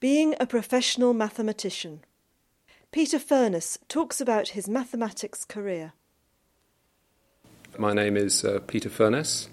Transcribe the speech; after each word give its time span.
Being 0.00 0.36
a 0.38 0.46
professional 0.46 1.12
mathematician. 1.12 2.04
Peter 2.92 3.18
Furness 3.18 3.78
talks 3.88 4.20
about 4.20 4.50
his 4.50 4.68
mathematics 4.68 5.44
career. 5.44 5.92
My 7.76 7.92
name 7.94 8.16
is 8.16 8.44
uh, 8.44 8.60
Peter 8.64 8.88
Furness. 8.90 9.48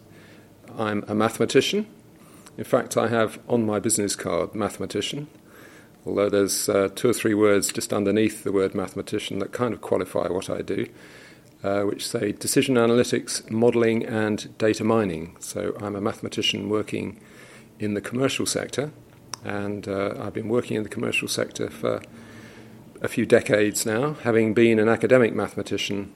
I'm 0.77 1.03
a 1.07 1.15
mathematician. 1.15 1.87
In 2.59 2.63
fact, 2.63 2.95
I 2.95 3.07
have 3.07 3.39
on 3.49 3.65
my 3.65 3.79
business 3.79 4.15
card 4.15 4.53
mathematician, 4.53 5.29
although 6.05 6.29
there's 6.29 6.69
uh, 6.69 6.89
two 6.93 7.09
or 7.09 7.13
three 7.13 7.33
words 7.33 7.73
just 7.73 7.91
underneath 7.91 8.43
the 8.43 8.51
word 8.51 8.75
mathematician 8.75 9.39
that 9.39 9.51
kind 9.51 9.73
of 9.73 9.81
qualify 9.81 10.27
what 10.27 10.47
I 10.47 10.61
do, 10.61 10.85
uh, 11.63 11.81
which 11.81 12.07
say 12.07 12.33
decision 12.33 12.75
analytics, 12.75 13.49
modeling, 13.49 14.05
and 14.05 14.55
data 14.59 14.83
mining. 14.83 15.37
So 15.39 15.75
I'm 15.81 15.95
a 15.95 16.01
mathematician 16.01 16.69
working 16.69 17.19
in 17.79 17.95
the 17.95 18.01
commercial 18.01 18.45
sector 18.45 18.91
and 19.45 19.87
uh, 19.87 20.15
I've 20.19 20.33
been 20.33 20.49
working 20.49 20.75
in 20.75 20.83
the 20.83 20.89
commercial 20.89 21.27
sector 21.27 21.69
for 21.69 22.01
a 23.01 23.07
few 23.07 23.25
decades 23.25 23.85
now, 23.85 24.13
having 24.23 24.53
been 24.53 24.79
an 24.79 24.89
academic 24.89 25.33
mathematician 25.33 26.11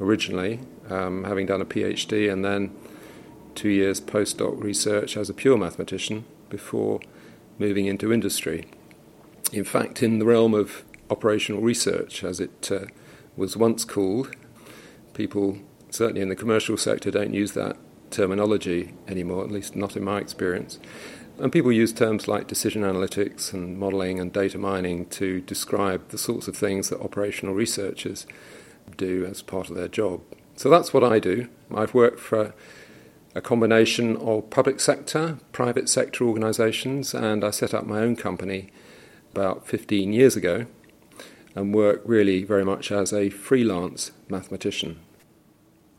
originally, 0.00 0.60
um, 0.88 1.24
having 1.24 1.46
done 1.46 1.60
a 1.60 1.66
PhD 1.66 2.32
and 2.32 2.44
then 2.44 2.74
two 3.54 3.68
years 3.68 4.00
postdoc 4.00 4.60
research 4.62 5.16
as 5.16 5.28
a 5.28 5.34
pure 5.34 5.58
mathematician 5.58 6.24
before 6.48 7.00
moving 7.58 7.86
into 7.86 8.12
industry. 8.12 8.66
In 9.52 9.64
fact, 9.64 10.02
in 10.02 10.18
the 10.18 10.24
realm 10.24 10.54
of 10.54 10.82
operational 11.10 11.60
research, 11.60 12.24
as 12.24 12.40
it 12.40 12.70
uh, 12.72 12.86
was 13.36 13.56
once 13.56 13.84
called, 13.84 14.34
people, 15.12 15.58
certainly 15.90 16.22
in 16.22 16.30
the 16.30 16.36
commercial 16.36 16.78
sector, 16.78 17.10
don't 17.10 17.34
use 17.34 17.52
that 17.52 17.76
terminology 18.10 18.94
anymore, 19.06 19.44
at 19.44 19.50
least 19.50 19.76
not 19.76 19.96
in 19.96 20.04
my 20.04 20.18
experience. 20.18 20.78
And 21.38 21.52
people 21.52 21.72
use 21.72 21.92
terms 21.92 22.28
like 22.28 22.46
decision 22.46 22.82
analytics 22.82 23.52
and 23.52 23.78
modeling 23.78 24.20
and 24.20 24.32
data 24.32 24.58
mining 24.58 25.06
to 25.06 25.40
describe 25.40 26.08
the 26.10 26.18
sorts 26.18 26.46
of 26.46 26.56
things 26.56 26.88
that 26.88 27.00
operational 27.00 27.54
researchers 27.54 28.26
do 28.96 29.24
as 29.24 29.42
part 29.42 29.70
of 29.70 29.76
their 29.76 29.88
job. 29.88 30.20
So 30.56 30.68
that's 30.68 30.92
what 30.92 31.02
I 31.02 31.18
do. 31.18 31.48
I've 31.74 31.94
worked 31.94 32.20
for 32.20 32.54
a 33.34 33.40
combination 33.40 34.16
of 34.18 34.50
public 34.50 34.78
sector, 34.78 35.38
private 35.52 35.88
sector 35.88 36.24
organisations, 36.24 37.14
and 37.14 37.42
I 37.42 37.50
set 37.50 37.72
up 37.72 37.86
my 37.86 38.00
own 38.00 38.16
company 38.16 38.70
about 39.32 39.66
15 39.66 40.12
years 40.12 40.36
ago 40.36 40.66
and 41.54 41.74
work 41.74 42.02
really 42.04 42.44
very 42.44 42.64
much 42.64 42.92
as 42.92 43.12
a 43.12 43.30
freelance 43.30 44.10
mathematician. 44.28 45.00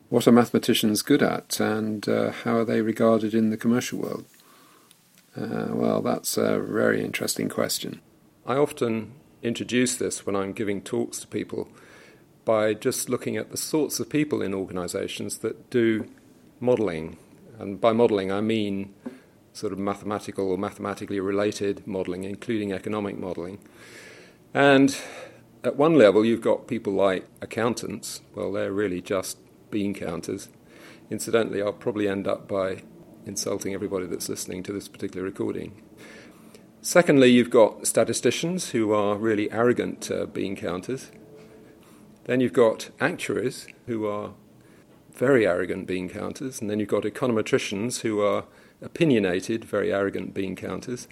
What 0.10 0.28
are 0.28 0.32
mathematicians 0.32 1.02
good 1.02 1.24
at, 1.24 1.60
and 1.60 2.08
uh, 2.08 2.32
how 2.32 2.58
are 2.58 2.66
they 2.66 2.82
regarded 2.82 3.34
in 3.34 3.50
the 3.50 3.58
commercial 3.58 4.00
world? 4.00 4.26
Uh, 5.36 5.68
well, 5.70 6.02
that's 6.02 6.38
a 6.38 6.60
very 6.60 7.04
interesting 7.04 7.50
question. 7.50 8.02
I 8.46 8.56
often 8.56 9.14
introduce 9.42 9.96
this 9.96 10.26
when 10.26 10.36
I'm 10.36 10.54
giving 10.54 10.82
talks 10.82 11.20
to 11.20 11.28
people 11.28 11.70
by 12.46 12.74
just 12.74 13.10
looking 13.10 13.38
at 13.38 13.50
the 13.50 13.58
sorts 13.58 14.00
of 14.00 14.10
people 14.10 14.42
in 14.42 14.54
organizations 14.54 15.40
that 15.40 15.70
do 15.70 16.08
modeling. 16.60 17.18
And 17.58 17.80
by 17.82 17.94
modeling, 17.94 18.32
I 18.32 18.42
mean 18.42 18.94
sort 19.54 19.74
of 19.74 19.80
mathematical 19.80 20.52
or 20.52 20.58
mathematically 20.58 21.20
related 21.20 21.86
modeling, 21.88 22.24
including 22.24 22.72
economic 22.72 23.18
modeling. 23.18 23.60
And 24.54 24.96
at 25.64 25.78
one 25.78 25.96
level, 25.96 26.26
you've 26.26 26.42
got 26.42 26.68
people 26.68 26.94
like 26.94 27.28
accountants. 27.42 28.22
Well, 28.36 28.52
they're 28.52 28.72
really 28.72 29.02
just 29.02 29.38
bean 29.72 29.94
counters. 29.94 30.50
Incidentally, 31.10 31.62
I'll 31.62 31.74
probably 31.74 32.08
end 32.08 32.28
up 32.28 32.48
by 32.48 32.84
insulting 33.26 33.74
everybody 33.74 34.06
that's 34.06 34.30
listening 34.30 34.64
to 34.64 34.74
this 34.74 34.88
particular 34.88 35.24
recording. 35.24 35.82
Secondly, 36.82 37.30
you've 37.30 37.50
got 37.50 37.88
statisticians 37.88 38.72
who 38.72 38.92
are 38.92 39.16
really 39.16 39.52
arrogant 39.52 40.12
uh, 40.12 40.26
bean 40.26 40.56
counters. 40.56 41.12
Then 42.26 42.42
you've 42.42 42.54
got 42.54 42.90
actuaries 43.00 43.68
who 43.88 44.06
are 44.06 44.32
very 45.14 45.48
arrogant 45.48 45.88
bean 45.88 46.10
counters. 46.10 46.60
And 46.60 46.70
then 46.70 46.80
you've 46.80 46.90
got 46.90 47.04
econometricians 47.04 48.02
who 48.02 48.22
are 48.22 48.46
opinionated, 48.82 49.64
very 49.64 49.94
arrogant 49.94 50.34
bean 50.34 50.56
counters. 50.56 51.08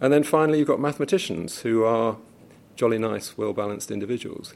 And 0.00 0.12
then 0.12 0.22
finally, 0.22 0.58
you've 0.58 0.68
got 0.68 0.80
mathematicians 0.80 1.60
who 1.60 1.84
are 1.84 2.16
jolly 2.76 2.98
nice, 2.98 3.36
well 3.36 3.52
balanced 3.52 3.90
individuals. 3.90 4.54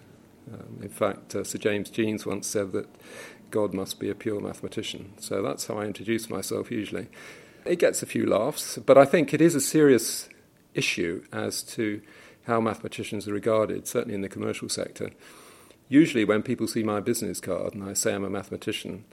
Um, 0.53 0.81
in 0.83 0.89
fact, 0.89 1.35
uh, 1.35 1.45
Sir 1.45 1.59
James 1.59 1.91
Jeans 1.91 2.27
once 2.27 2.47
said 2.47 2.73
that 2.73 2.89
God 3.51 3.75
must 3.75 4.01
be 4.01 4.11
a 4.11 4.15
pure 4.15 4.41
mathematician. 4.41 5.13
So 5.19 5.43
that's 5.43 5.67
how 5.67 5.79
I 5.79 5.85
introduce 5.85 6.31
myself 6.31 6.71
usually. 6.71 7.09
It 7.65 7.79
gets 7.79 8.03
a 8.03 8.07
few 8.07 8.27
laughs, 8.27 8.79
but 8.79 8.99
I 8.99 9.05
think 9.05 9.33
it 9.33 9.41
is 9.41 9.55
a 9.55 9.61
serious 9.61 10.29
issue 10.75 11.25
as 11.33 11.63
to 11.63 12.03
how 12.47 12.61
mathematicians 12.61 13.27
are 13.27 13.33
regarded, 13.33 13.87
certainly 13.87 14.15
in 14.15 14.21
the 14.21 14.29
commercial 14.29 14.69
sector. 14.69 15.11
Usually, 15.89 16.25
when 16.25 16.43
people 16.43 16.67
see 16.67 16.83
my 16.83 17.01
business 17.01 17.41
card 17.41 17.75
and 17.75 17.85
I 17.85 17.95
say 17.95 18.15
I'm 18.15 18.25
a 18.25 18.31
mathematician, 18.31 19.05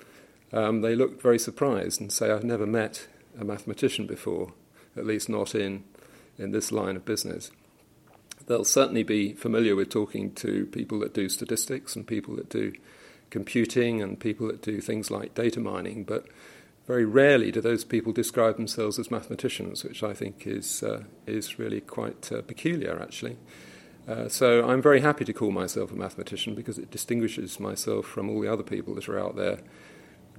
um, 0.54 0.82
they 0.82 0.96
look 0.96 1.22
very 1.22 1.40
surprised 1.40 2.02
and 2.02 2.12
say, 2.12 2.32
I've 2.32 2.44
never 2.44 2.66
met 2.66 3.08
a 3.40 3.46
mathematician 3.46 4.06
before, 4.06 4.54
at 4.98 5.06
least 5.06 5.30
not 5.30 5.56
in, 5.56 5.84
in 6.38 6.52
this 6.52 6.72
line 6.72 6.96
of 6.96 7.06
business. 7.06 7.52
They'll 8.48 8.66
certainly 8.66 9.04
be 9.04 9.34
familiar 9.34 9.76
with 9.76 9.90
talking 9.90 10.34
to 10.36 10.66
people 10.68 11.00
that 11.00 11.14
do 11.14 11.30
statistics 11.30 11.96
and 11.96 12.06
people 12.06 12.36
that 12.36 12.50
do 12.50 12.74
computing 13.32 14.02
and 14.02 14.20
people 14.20 14.48
that 14.48 14.62
do 14.62 14.80
things 14.80 15.10
like 15.10 15.34
data 15.34 15.60
mining, 15.60 16.04
but 16.04 16.28
very 16.86 17.06
rarely 17.06 17.52
do 17.52 17.62
those 17.62 17.84
people 17.84 18.12
describe 18.12 18.58
themselves 18.58 19.00
as 19.00 19.10
mathematicians, 19.10 19.84
which 19.84 20.04
I 20.04 20.14
think 20.14 20.46
is, 20.46 20.84
uh, 20.84 21.04
is 21.26 21.58
really 21.58 21.82
quite 21.82 22.32
uh, 22.32 22.42
peculiar, 22.42 23.02
actually. 23.02 23.38
Uh, 24.08 24.28
so 24.28 24.68
I'm 24.68 24.82
very 24.82 25.02
happy 25.02 25.24
to 25.26 25.34
call 25.34 25.52
myself 25.52 25.92
a 25.92 25.96
mathematician 25.96 26.54
because 26.56 26.78
it 26.78 26.92
distinguishes 26.92 27.60
myself 27.60 28.06
from 28.06 28.30
all 28.30 28.42
the 28.42 28.52
other 28.52 28.64
people 28.64 28.96
that 28.96 29.08
are 29.08 29.20
out 29.20 29.36
there 29.36 29.60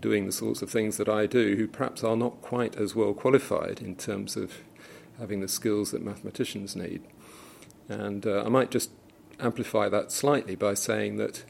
doing 0.00 0.26
the 0.26 0.32
sorts 0.32 0.62
of 0.62 0.68
things 0.70 0.96
that 0.96 1.08
I 1.08 1.26
do, 1.26 1.56
who 1.56 1.68
perhaps 1.68 2.02
are 2.02 2.16
not 2.16 2.42
quite 2.42 2.76
as 2.76 2.94
well 2.94 3.14
qualified 3.14 3.80
in 3.80 3.94
terms 3.94 4.36
of 4.36 4.58
having 5.18 5.40
the 5.40 5.48
skills 5.48 5.92
that 5.92 6.04
mathematicians 6.04 6.74
need. 6.74 7.02
And 7.88 8.26
uh, 8.26 8.42
I 8.44 8.48
might 8.48 8.70
just 8.70 8.90
amplify 9.38 9.88
that 9.88 10.10
slightly 10.10 10.56
by 10.56 10.74
saying 10.74 11.16
that 11.16 11.44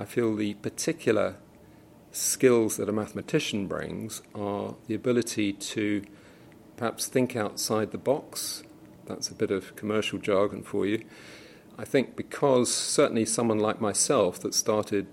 I 0.00 0.06
feel 0.06 0.34
the 0.34 0.54
particular 0.54 1.36
skills 2.10 2.78
that 2.78 2.88
a 2.88 2.92
mathematician 2.92 3.66
brings 3.66 4.22
are 4.34 4.74
the 4.86 4.94
ability 4.94 5.52
to 5.52 6.02
perhaps 6.78 7.06
think 7.06 7.36
outside 7.36 7.90
the 7.90 7.98
box. 7.98 8.62
That's 9.04 9.28
a 9.28 9.34
bit 9.34 9.50
of 9.50 9.76
commercial 9.76 10.18
jargon 10.18 10.62
for 10.62 10.86
you. 10.86 11.04
I 11.76 11.84
think 11.84 12.16
because 12.16 12.72
certainly 12.72 13.26
someone 13.26 13.58
like 13.58 13.82
myself 13.82 14.40
that 14.40 14.54
started 14.54 15.06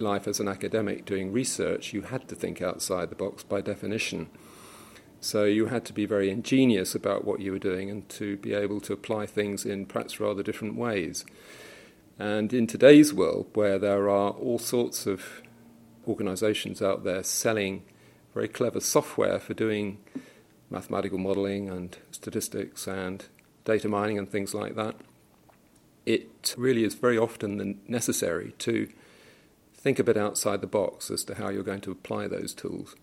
life 0.00 0.26
as 0.26 0.40
an 0.40 0.48
academic 0.48 1.04
doing 1.04 1.30
research, 1.30 1.92
you 1.92 2.00
had 2.00 2.26
to 2.28 2.34
think 2.34 2.62
outside 2.62 3.10
the 3.10 3.16
box 3.16 3.42
by 3.42 3.60
definition. 3.60 4.30
So 5.20 5.44
you 5.44 5.66
had 5.66 5.84
to 5.84 5.92
be 5.92 6.06
very 6.06 6.30
ingenious 6.30 6.94
about 6.94 7.26
what 7.26 7.40
you 7.40 7.52
were 7.52 7.58
doing 7.58 7.90
and 7.90 8.08
to 8.10 8.38
be 8.38 8.54
able 8.54 8.80
to 8.80 8.94
apply 8.94 9.26
things 9.26 9.66
in 9.66 9.84
perhaps 9.84 10.18
rather 10.20 10.42
different 10.42 10.74
ways. 10.74 11.26
And 12.18 12.52
in 12.52 12.66
today's 12.66 13.12
world, 13.12 13.50
where 13.54 13.78
there 13.78 14.08
are 14.08 14.30
all 14.30 14.58
sorts 14.58 15.06
of 15.06 15.42
organizations 16.08 16.80
out 16.80 17.04
there 17.04 17.22
selling 17.22 17.82
very 18.34 18.48
clever 18.48 18.80
software 18.80 19.38
for 19.38 19.54
doing 19.54 19.98
mathematical 20.70 21.18
modeling 21.18 21.68
and 21.68 21.96
statistics 22.10 22.86
and 22.86 23.26
data 23.64 23.88
mining 23.88 24.18
and 24.18 24.28
things 24.28 24.54
like 24.54 24.76
that, 24.76 24.96
it 26.06 26.54
really 26.56 26.84
is 26.84 26.94
very 26.94 27.18
often 27.18 27.80
necessary 27.88 28.54
to 28.58 28.88
think 29.74 29.98
a 29.98 30.04
bit 30.04 30.16
outside 30.16 30.60
the 30.60 30.66
box 30.66 31.10
as 31.10 31.24
to 31.24 31.34
how 31.34 31.48
you're 31.48 31.62
going 31.62 31.80
to 31.80 31.90
apply 31.90 32.28
those 32.28 32.54
tools. 32.54 32.94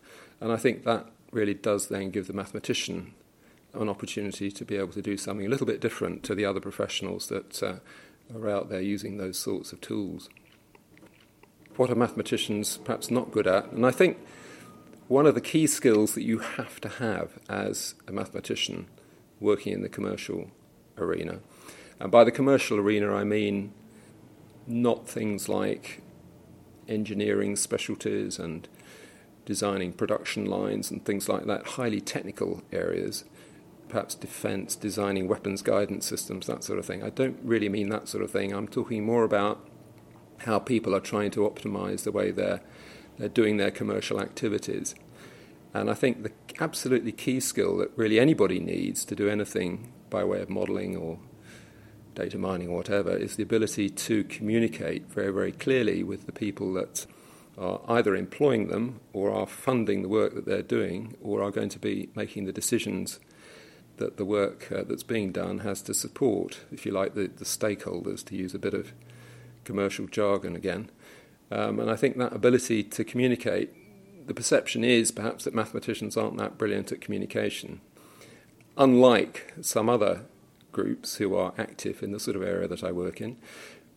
And 0.41 0.51
I 0.51 0.57
think 0.57 0.83
that 0.83 1.07
really 1.31 1.53
does 1.53 1.87
then 1.87 2.11
give 2.11 2.27
the 2.27 2.33
mathematician 2.33 3.13
an 3.73 3.89
opportunity 3.89 4.51
to 4.51 4.65
be 4.65 4.77
able 4.77 4.93
to 4.93 5.01
do 5.01 5.17
something 5.17 5.45
a 5.45 5.49
little 5.49 5.65
bit 5.65 5.81
different 5.81 6.23
to 6.23 6.35
the 6.35 6.45
other 6.45 6.59
professionals 6.59 7.27
that 7.27 7.63
uh, 7.63 7.75
are 8.33 8.49
out 8.49 8.69
there 8.69 8.81
using 8.81 9.17
those 9.17 9.37
sorts 9.37 9.73
of 9.73 9.81
tools. 9.81 10.29
What 11.75 11.89
are 11.89 11.95
mathematicians 11.95 12.77
perhaps 12.77 13.09
not 13.09 13.31
good 13.31 13.47
at? 13.47 13.71
And 13.71 13.85
I 13.85 13.91
think 13.91 14.17
one 15.07 15.25
of 15.25 15.35
the 15.35 15.41
key 15.41 15.67
skills 15.67 16.13
that 16.13 16.23
you 16.23 16.39
have 16.39 16.79
to 16.81 16.89
have 16.89 17.39
as 17.49 17.95
a 18.07 18.11
mathematician 18.11 18.87
working 19.39 19.73
in 19.73 19.81
the 19.81 19.89
commercial 19.89 20.51
arena, 20.97 21.39
and 21.99 22.11
by 22.11 22.23
the 22.23 22.31
commercial 22.31 22.79
arena 22.79 23.13
I 23.13 23.23
mean 23.23 23.73
not 24.67 25.07
things 25.07 25.49
like 25.49 26.01
engineering 26.87 27.55
specialties 27.55 28.39
and 28.39 28.67
designing 29.45 29.91
production 29.91 30.45
lines 30.45 30.89
and 30.89 31.03
things 31.03 31.27
like 31.27 31.45
that, 31.45 31.65
highly 31.67 31.99
technical 31.99 32.63
areas, 32.71 33.25
perhaps 33.89 34.15
defense, 34.15 34.75
designing 34.75 35.27
weapons 35.27 35.61
guidance 35.61 36.05
systems, 36.05 36.47
that 36.47 36.63
sort 36.63 36.79
of 36.79 36.85
thing. 36.85 37.03
I 37.03 37.09
don't 37.09 37.37
really 37.43 37.69
mean 37.69 37.89
that 37.89 38.07
sort 38.07 38.23
of 38.23 38.31
thing. 38.31 38.53
I'm 38.53 38.67
talking 38.67 39.05
more 39.05 39.23
about 39.23 39.67
how 40.39 40.59
people 40.59 40.95
are 40.95 40.99
trying 40.99 41.31
to 41.31 41.41
optimize 41.41 42.03
the 42.03 42.11
way 42.11 42.31
they're, 42.31 42.61
they're 43.17 43.29
doing 43.29 43.57
their 43.57 43.71
commercial 43.71 44.19
activities. 44.19 44.95
And 45.73 45.89
I 45.89 45.93
think 45.93 46.23
the 46.23 46.31
absolutely 46.59 47.11
key 47.11 47.39
skill 47.39 47.77
that 47.77 47.91
really 47.95 48.19
anybody 48.19 48.59
needs 48.59 49.05
to 49.05 49.15
do 49.15 49.29
anything 49.29 49.91
by 50.09 50.23
way 50.23 50.41
of 50.41 50.49
modelling 50.49 50.95
or 50.95 51.19
data 52.13 52.37
mining 52.37 52.69
or 52.69 52.77
whatever, 52.77 53.15
is 53.15 53.35
the 53.35 53.43
ability 53.43 53.89
to 53.89 54.23
communicate 54.25 55.09
very, 55.09 55.31
very 55.31 55.51
clearly 55.51 56.03
with 56.03 56.25
the 56.25 56.31
people 56.31 56.73
that 56.73 57.05
are 57.57 57.81
either 57.87 58.15
employing 58.15 58.67
them 58.67 58.99
or 59.13 59.31
are 59.31 59.47
funding 59.47 60.01
the 60.01 60.09
work 60.09 60.33
that 60.35 60.45
they're 60.45 60.61
doing 60.61 61.15
or 61.21 61.43
are 61.43 61.51
going 61.51 61.69
to 61.69 61.79
be 61.79 62.09
making 62.15 62.45
the 62.45 62.51
decisions 62.51 63.19
that 64.03 64.17
the 64.17 64.25
work 64.25 64.69
uh, 64.69 64.83
that's 64.83 65.03
being 65.03 65.31
done 65.31 65.59
has 65.59 65.81
to 65.81 65.93
support, 65.93 66.59
if 66.71 66.85
you 66.85 66.91
like, 66.91 67.13
the, 67.13 67.27
the 67.27 67.45
stakeholders, 67.45 68.23
to 68.25 68.35
use 68.35 68.53
a 68.53 68.59
bit 68.59 68.73
of 68.73 68.91
commercial 69.63 70.07
jargon 70.07 70.55
again. 70.57 70.89
Um, 71.49 71.79
and 71.79 71.89
I 71.89 71.95
think 71.95 72.17
that 72.17 72.33
ability 72.33 72.83
to 72.83 73.03
communicate, 73.05 73.69
the 74.27 74.33
perception 74.33 74.83
is 74.83 75.11
perhaps 75.11 75.45
that 75.45 75.55
mathematicians 75.55 76.17
aren't 76.17 76.37
that 76.37 76.57
brilliant 76.57 76.91
at 76.91 76.99
communication. 76.99 77.79
Unlike 78.77 79.53
some 79.61 79.87
other 79.87 80.25
groups 80.73 81.15
who 81.15 81.35
are 81.35 81.53
active 81.57 82.03
in 82.03 82.11
the 82.11 82.19
sort 82.19 82.35
of 82.35 82.43
area 82.43 82.67
that 82.67 82.83
I 82.83 82.91
work 82.91 83.21
in. 83.21 83.37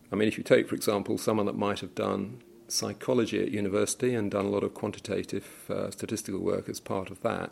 I 0.09 0.15
mean, 0.15 0.29
if 0.29 0.37
you 0.37 0.43
take, 0.43 0.69
for 0.69 0.75
example, 0.75 1.17
someone 1.17 1.47
that 1.47 1.57
might 1.57 1.81
have 1.81 1.95
done 1.95 2.41
psychology 2.69 3.41
at 3.41 3.51
university 3.51 4.13
and 4.15 4.31
done 4.31 4.45
a 4.45 4.49
lot 4.49 4.63
of 4.63 4.73
quantitative 4.73 5.47
uh, 5.69 5.91
statistical 5.91 6.39
work 6.39 6.69
as 6.69 6.79
part 6.79 7.09
of 7.09 7.21
that, 7.23 7.51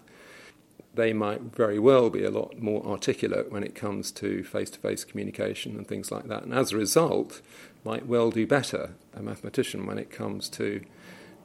they 0.95 1.13
might 1.13 1.41
very 1.41 1.79
well 1.79 2.09
be 2.09 2.23
a 2.23 2.31
lot 2.31 2.59
more 2.59 2.85
articulate 2.85 3.51
when 3.51 3.63
it 3.63 3.75
comes 3.75 4.11
to 4.11 4.43
face 4.43 4.69
to 4.71 4.79
face 4.79 5.03
communication 5.03 5.75
and 5.75 5.87
things 5.87 6.11
like 6.11 6.27
that. 6.27 6.43
And 6.43 6.53
as 6.53 6.71
a 6.71 6.77
result, 6.77 7.41
might 7.83 8.07
well 8.07 8.31
do 8.31 8.47
better, 8.47 8.91
a 9.13 9.21
mathematician, 9.21 9.85
when 9.85 9.97
it 9.97 10.09
comes 10.09 10.49
to 10.49 10.81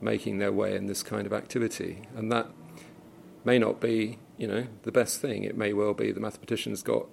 making 0.00 0.38
their 0.38 0.52
way 0.52 0.76
in 0.76 0.86
this 0.86 1.02
kind 1.02 1.26
of 1.26 1.32
activity. 1.32 2.02
And 2.16 2.30
that 2.32 2.48
may 3.44 3.58
not 3.58 3.80
be, 3.80 4.18
you 4.38 4.46
know, 4.46 4.66
the 4.82 4.92
best 4.92 5.20
thing. 5.20 5.44
It 5.44 5.56
may 5.56 5.72
well 5.72 5.94
be 5.94 6.12
the 6.12 6.20
mathematician's 6.20 6.82
got 6.82 7.06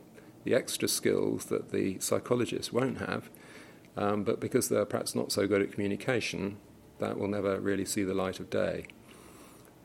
the 0.44 0.54
extra 0.54 0.88
skills 0.88 1.46
that 1.46 1.72
the 1.72 2.00
psychologist 2.00 2.72
won't 2.72 3.00
have, 3.00 3.30
um, 3.98 4.24
but 4.24 4.40
because 4.40 4.70
they're 4.70 4.86
perhaps 4.86 5.16
not 5.16 5.32
so 5.32 5.48
good 5.48 5.62
at 5.62 5.72
communication, 5.72 6.58
that 7.00 7.18
will 7.18 7.28
never 7.28 7.60
really 7.60 7.86
see 7.86 8.04
the 8.04 8.14
light 8.14 8.40
of 8.40 8.50
day. 8.50 8.86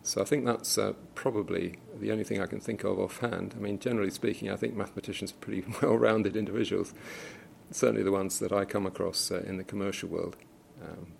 So 0.05 0.21
I 0.21 0.25
think 0.25 0.45
that's 0.45 0.79
uh, 0.79 0.95
probably 1.15 1.79
the 2.03 2.13
only 2.13 2.25
thing 2.25 2.41
I 2.41 2.47
can 2.47 2.61
think 2.61 2.85
of 2.85 2.99
offhand. 2.99 3.55
I 3.57 3.61
mean, 3.61 3.79
generally 3.79 4.11
speaking, 4.11 4.51
I 4.51 4.57
think 4.57 4.75
mathematicians 4.75 5.33
are 5.33 5.37
pretty 5.37 5.65
well 5.83 5.97
rounded 5.97 6.37
individuals, 6.37 6.93
certainly 7.71 8.03
the 8.03 8.13
ones 8.13 8.39
that 8.41 8.53
I 8.53 8.65
come 8.65 8.87
across 8.87 9.31
uh, 9.31 9.43
in 9.47 9.57
the 9.57 9.65
commercial 9.65 10.09
world. 10.09 10.37
Um, 10.83 11.13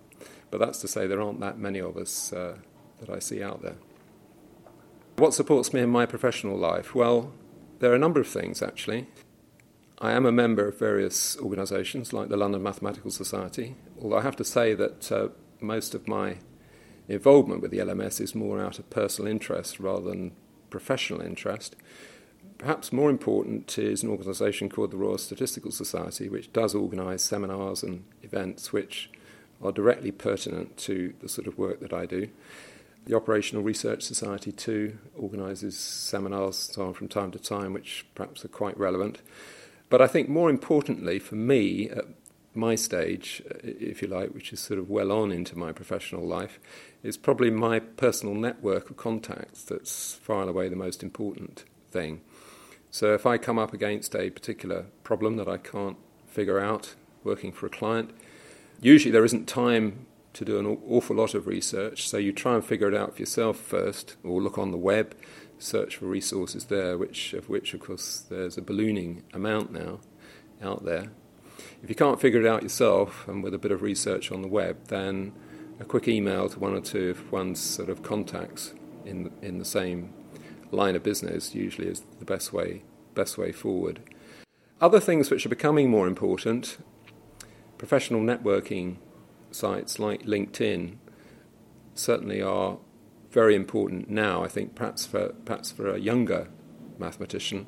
but 0.51 0.59
that's 0.59 0.81
to 0.81 0.87
say, 0.87 1.07
there 1.07 1.21
aren't 1.21 1.39
that 1.39 1.57
many 1.57 1.79
of 1.79 1.97
us 1.97 2.31
uh, 2.31 2.57
that 2.99 3.09
I 3.09 3.19
see 3.19 3.41
out 3.41 3.61
there. 3.61 3.77
What 5.15 5.33
supports 5.33 5.73
me 5.73 5.81
in 5.81 5.89
my 5.89 6.05
professional 6.05 6.57
life? 6.57 6.93
Well, 6.93 7.31
there 7.79 7.91
are 7.91 7.95
a 7.95 7.99
number 7.99 8.19
of 8.19 8.27
things 8.27 8.61
actually. 8.61 9.07
I 9.99 10.11
am 10.11 10.25
a 10.25 10.31
member 10.31 10.67
of 10.67 10.77
various 10.77 11.37
organisations 11.37 12.13
like 12.13 12.29
the 12.29 12.37
London 12.37 12.61
Mathematical 12.61 13.11
Society, 13.11 13.75
although 14.01 14.17
I 14.17 14.21
have 14.21 14.35
to 14.37 14.43
say 14.43 14.73
that 14.73 15.11
uh, 15.11 15.29
most 15.61 15.95
of 15.95 16.07
my 16.07 16.37
involvement 17.07 17.61
with 17.61 17.71
the 17.71 17.77
LMS 17.77 18.19
is 18.19 18.35
more 18.35 18.61
out 18.61 18.79
of 18.79 18.89
personal 18.89 19.31
interest 19.31 19.79
rather 19.79 20.09
than 20.09 20.33
professional 20.73 21.21
interest. 21.21 21.75
Perhaps 22.57 22.91
more 22.91 23.11
important 23.11 23.77
is 23.77 24.01
an 24.01 24.09
organisation 24.09 24.69
called 24.69 24.89
the 24.89 24.97
Royal 24.97 25.19
Statistical 25.19 25.71
Society, 25.71 26.27
which 26.29 26.51
does 26.51 26.73
organise 26.73 27.21
seminars 27.21 27.83
and 27.83 28.03
events 28.23 28.73
which 28.73 29.11
are 29.61 29.71
directly 29.71 30.11
pertinent 30.11 30.75
to 30.77 31.13
the 31.21 31.29
sort 31.29 31.45
of 31.47 31.59
work 31.59 31.79
that 31.79 31.93
I 31.93 32.07
do. 32.07 32.27
The 33.05 33.15
Operational 33.15 33.63
Research 33.63 34.01
Society, 34.01 34.51
too, 34.51 34.97
organises 35.15 35.77
seminars 35.77 36.73
from 36.73 37.07
time 37.07 37.31
to 37.31 37.39
time, 37.39 37.71
which 37.73 38.05
perhaps 38.15 38.43
are 38.43 38.49
quite 38.49 38.77
relevant. 38.77 39.21
But 39.89 40.01
I 40.01 40.07
think 40.07 40.27
more 40.27 40.49
importantly 40.49 41.19
for 41.19 41.35
me, 41.35 41.89
at 41.89 42.05
my 42.55 42.75
stage, 42.75 43.41
if 43.63 44.01
you 44.01 44.07
like, 44.07 44.33
which 44.33 44.53
is 44.53 44.59
sort 44.59 44.79
of 44.79 44.89
well 44.89 45.11
on 45.11 45.31
into 45.31 45.57
my 45.57 45.71
professional 45.71 46.25
life, 46.25 46.59
is 47.01 47.17
probably 47.17 47.49
my 47.49 47.79
personal 47.79 48.35
network 48.35 48.89
of 48.89 48.97
contacts 48.97 49.63
that's 49.63 50.15
far 50.15 50.41
and 50.41 50.49
away 50.49 50.69
the 50.69 50.75
most 50.75 51.03
important 51.03 51.65
thing. 51.91 52.21
So 52.91 53.13
if 53.13 53.25
I 53.25 53.37
come 53.37 53.57
up 53.57 53.73
against 53.73 54.15
a 54.15 54.29
particular 54.29 54.85
problem 55.03 55.37
that 55.37 55.47
I 55.47 55.57
can't 55.57 55.97
figure 56.27 56.59
out 56.59 56.95
working 57.23 57.51
for 57.51 57.65
a 57.65 57.69
client, 57.69 58.11
usually 58.81 59.11
there 59.11 59.25
isn't 59.25 59.47
time 59.47 60.05
to 60.33 60.45
do 60.45 60.59
an 60.59 60.65
awful 60.87 61.15
lot 61.15 61.33
of 61.33 61.47
research, 61.47 62.07
so 62.07 62.17
you 62.17 62.31
try 62.31 62.55
and 62.55 62.65
figure 62.65 62.87
it 62.87 62.95
out 62.95 63.15
for 63.15 63.21
yourself 63.21 63.57
first, 63.57 64.15
or 64.23 64.41
look 64.41 64.57
on 64.57 64.71
the 64.71 64.77
web, 64.77 65.15
search 65.59 65.97
for 65.97 66.05
resources 66.05 66.65
there, 66.65 66.97
which 66.97 67.33
of 67.33 67.49
which, 67.49 67.73
of 67.73 67.79
course, 67.79 68.25
there's 68.29 68.57
a 68.57 68.61
ballooning 68.61 69.23
amount 69.33 69.71
now 69.71 69.99
out 70.61 70.83
there. 70.85 71.11
If 71.81 71.89
you 71.89 71.95
can't 71.95 72.19
figure 72.19 72.39
it 72.39 72.47
out 72.47 72.63
yourself, 72.63 73.27
and 73.27 73.43
with 73.43 73.53
a 73.53 73.57
bit 73.57 73.71
of 73.71 73.81
research 73.81 74.31
on 74.31 74.41
the 74.41 74.47
web, 74.47 74.87
then 74.87 75.33
a 75.79 75.85
quick 75.85 76.07
email 76.07 76.49
to 76.49 76.59
one 76.59 76.73
or 76.73 76.81
two 76.81 77.11
of 77.11 77.31
one's 77.31 77.59
sort 77.59 77.89
of 77.89 78.03
contacts 78.03 78.73
in 79.05 79.31
in 79.41 79.59
the 79.59 79.65
same 79.65 80.13
line 80.71 80.95
of 80.95 81.03
business 81.03 81.53
usually 81.53 81.87
is 81.87 82.03
the 82.19 82.25
best 82.25 82.53
way 82.53 82.83
best 83.13 83.37
way 83.37 83.51
forward. 83.51 84.01
Other 84.81 84.99
things 84.99 85.29
which 85.29 85.45
are 85.45 85.49
becoming 85.49 85.89
more 85.89 86.07
important, 86.07 86.77
professional 87.77 88.21
networking 88.21 88.97
sites 89.51 89.99
like 89.99 90.23
LinkedIn 90.23 90.97
certainly 91.95 92.41
are 92.41 92.77
very 93.29 93.55
important 93.55 94.09
now. 94.09 94.43
I 94.43 94.47
think 94.47 94.75
perhaps 94.75 95.05
for 95.05 95.29
perhaps 95.45 95.71
for 95.71 95.89
a 95.89 95.99
younger 95.99 96.47
mathematician, 96.97 97.67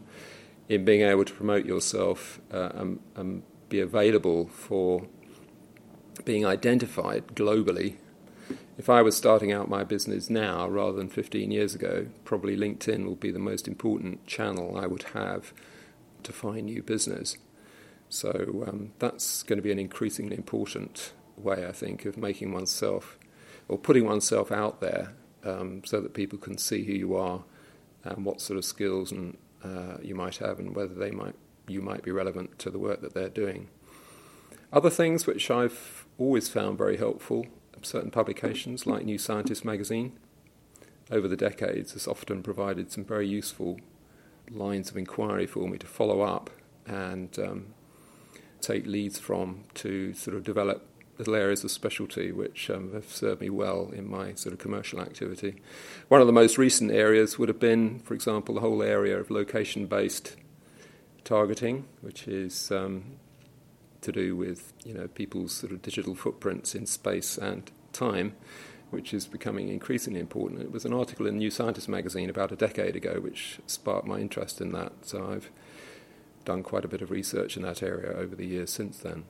in 0.69 0.85
being 0.85 1.01
able 1.01 1.25
to 1.25 1.33
promote 1.33 1.65
yourself 1.65 2.39
uh, 2.51 2.69
and, 2.73 2.99
and 3.15 3.43
be 3.69 3.79
available 3.79 4.47
for 4.47 5.07
being 6.23 6.45
identified 6.45 7.27
globally. 7.29 7.95
If 8.77 8.89
I 8.89 9.01
was 9.01 9.15
starting 9.15 9.51
out 9.51 9.69
my 9.69 9.83
business 9.83 10.29
now 10.29 10.67
rather 10.67 10.97
than 10.97 11.09
15 11.09 11.51
years 11.51 11.75
ago, 11.75 12.07
probably 12.23 12.57
LinkedIn 12.57 13.05
will 13.05 13.15
be 13.15 13.31
the 13.31 13.39
most 13.39 13.67
important 13.67 14.25
channel 14.27 14.77
I 14.77 14.85
would 14.85 15.03
have 15.13 15.53
to 16.23 16.33
find 16.33 16.65
new 16.65 16.83
business. 16.83 17.37
So 18.09 18.65
um, 18.67 18.91
that's 18.99 19.43
going 19.43 19.57
to 19.57 19.63
be 19.63 19.71
an 19.71 19.79
increasingly 19.79 20.35
important 20.35 21.13
way, 21.37 21.65
I 21.65 21.71
think, 21.71 22.05
of 22.05 22.17
making 22.17 22.53
oneself 22.53 23.17
or 23.67 23.77
putting 23.77 24.05
oneself 24.05 24.51
out 24.51 24.79
there 24.81 25.13
um, 25.43 25.83
so 25.85 26.01
that 26.01 26.13
people 26.13 26.37
can 26.37 26.57
see 26.57 26.83
who 26.83 26.93
you 26.93 27.15
are 27.15 27.43
and 28.03 28.25
what 28.25 28.41
sort 28.41 28.57
of 28.57 28.65
skills 28.65 29.11
and 29.11 29.37
uh, 29.63 29.97
you 30.01 30.15
might 30.15 30.37
have 30.37 30.59
and 30.59 30.75
whether 30.75 30.93
they 30.93 31.11
might 31.11 31.35
you 31.67 31.81
might 31.81 32.03
be 32.03 32.11
relevant 32.11 32.57
to 32.59 32.69
the 32.69 32.79
work 32.79 33.01
that 33.01 33.13
they're 33.13 33.29
doing. 33.29 33.69
Other 34.71 34.89
things 34.89 35.25
which 35.25 35.49
I've 35.49 36.05
always 36.17 36.49
found 36.49 36.77
very 36.77 36.97
helpful, 36.97 37.45
certain 37.81 38.11
publications 38.11 38.87
like 38.87 39.05
New 39.05 39.17
Scientist 39.17 39.63
magazine, 39.63 40.13
over 41.11 41.27
the 41.27 41.37
decades 41.37 41.93
has 41.93 42.07
often 42.07 42.41
provided 42.41 42.91
some 42.91 43.05
very 43.05 43.27
useful 43.27 43.79
lines 44.49 44.89
of 44.89 44.97
inquiry 44.97 45.45
for 45.45 45.67
me 45.67 45.77
to 45.77 45.87
follow 45.87 46.21
up 46.21 46.49
and 46.87 47.37
um, 47.39 47.67
take 48.61 48.85
leads 48.85 49.19
from 49.19 49.63
to 49.75 50.13
sort 50.13 50.35
of 50.35 50.43
develop 50.43 50.87
little 51.17 51.35
areas 51.35 51.63
of 51.63 51.71
specialty 51.71 52.31
which 52.31 52.69
um, 52.69 52.91
have 52.93 53.05
served 53.05 53.41
me 53.41 53.49
well 53.49 53.91
in 53.93 54.09
my 54.09 54.33
sort 54.33 54.51
of 54.51 54.59
commercial 54.59 54.99
activity. 54.99 55.61
One 56.09 56.21
of 56.21 56.27
the 56.27 56.33
most 56.33 56.57
recent 56.57 56.91
areas 56.91 57.39
would 57.39 57.49
have 57.49 57.59
been, 57.59 57.99
for 57.99 58.13
example, 58.13 58.55
the 58.55 58.61
whole 58.61 58.83
area 58.83 59.17
of 59.17 59.31
location 59.31 59.85
based 59.85 60.35
targeting, 61.25 61.85
which 61.99 62.27
is 62.27 62.71
um, 62.71 63.17
to 64.01 64.11
do 64.11 64.35
with 64.35 64.71
you 64.85 64.93
know 64.93 65.07
people's 65.09 65.51
sort 65.51 65.73
of 65.73 65.81
digital 65.81 66.15
footprints 66.15 66.73
in 66.73 66.85
space 66.85 67.37
and 67.37 67.69
time, 67.91 68.35
which 68.91 69.13
is 69.13 69.27
becoming 69.27 69.67
increasingly 69.67 70.21
important. 70.21 70.61
It 70.61 70.71
was 70.71 70.85
an 70.85 70.93
article 70.93 71.27
in 71.27 71.37
New 71.37 71.51
Scientist 71.51 71.89
magazine 71.89 72.29
about 72.29 72.53
a 72.53 72.55
decade 72.55 72.95
ago 72.95 73.19
which 73.19 73.59
sparked 73.67 74.07
my 74.07 74.19
interest 74.19 74.61
in 74.61 74.71
that. 74.71 74.93
So 75.01 75.27
I've 75.29 75.49
done 76.45 76.63
quite 76.63 76.85
a 76.85 76.87
bit 76.87 77.01
of 77.01 77.11
research 77.11 77.57
in 77.57 77.63
that 77.63 77.83
area 77.83 78.13
over 78.13 78.35
the 78.35 78.45
years 78.45 78.71
since 78.71 78.99
then. 78.99 79.25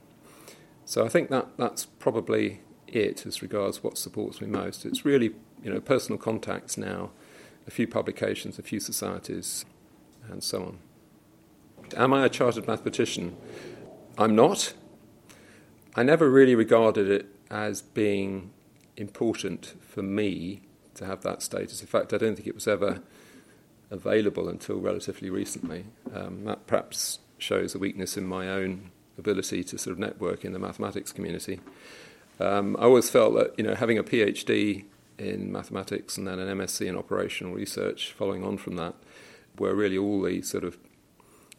So 0.84 1.04
I 1.06 1.10
think 1.10 1.30
that 1.30 1.48
that's 1.58 1.86
probably 1.86 2.60
it 2.88 3.26
as 3.26 3.42
regards 3.42 3.84
what 3.84 3.98
supports 3.98 4.42
me 4.42 4.48
most. 4.48 4.86
It's 4.86 5.06
really 5.06 5.34
you 5.64 5.74
know 5.74 5.80
personal 5.80 6.20
contacts 6.20 6.78
now, 6.78 7.12
a 7.66 7.72
few 7.72 7.88
publications, 7.88 8.60
a 8.60 8.64
few 8.64 8.80
societies, 8.80 9.66
and 10.30 10.44
so 10.44 10.64
on. 10.64 10.80
Am 11.96 12.14
I 12.14 12.26
a 12.26 12.30
chartered 12.30 12.68
mathematician? 12.68 13.38
I'm 14.18 14.36
not. 14.36 14.74
I 15.96 16.04
never 16.04 16.30
really 16.30 16.54
regarded 16.54 17.10
it 17.10 17.28
as 17.50 17.82
being 17.82 18.52
important 18.98 19.76
for 19.80 20.02
me 20.02 20.62
to 20.96 21.06
have 21.06 21.22
that 21.22 21.42
status. 21.42 21.80
In 21.80 21.88
fact, 21.88 22.14
I 22.14 22.18
don't 22.18 22.36
think 22.36 22.48
it 22.48 22.56
was 22.56 22.68
ever 22.68 23.02
available 23.90 24.50
until 24.50 24.78
relatively 24.78 25.30
recently. 25.30 25.86
Um, 26.14 26.44
that 26.44 26.68
perhaps 26.68 27.20
shows 27.38 27.76
a 27.76 27.80
weakness 27.80 28.18
in 28.18 28.28
my 28.28 28.50
own 28.50 28.92
ability 29.18 29.64
to 29.64 29.78
sort 29.78 29.94
of 29.94 30.00
network 30.00 30.44
in 30.44 30.52
the 30.52 30.60
mathematics 30.60 31.14
community. 31.14 31.62
Um, 32.42 32.76
I 32.78 32.84
always 32.84 33.10
felt 33.10 33.36
that 33.36 33.54
you 33.58 33.64
know 33.64 33.76
having 33.76 33.98
a 33.98 34.04
PhD 34.04 34.84
in 35.18 35.50
mathematics 35.50 36.18
and 36.18 36.28
then 36.28 36.40
an 36.40 36.58
MSc 36.58 36.86
in 36.86 36.98
operational 36.98 37.54
research 37.54 38.12
following 38.12 38.44
on 38.44 38.58
from 38.58 38.76
that 38.76 38.96
were 39.58 39.74
really 39.74 39.98
all 39.98 40.22
the 40.22 40.42
sort 40.42 40.66
of 40.66 40.78